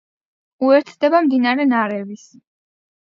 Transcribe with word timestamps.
უერთდება 0.69 1.21
მდინარე 1.27 1.67
ნარევის. 1.75 2.25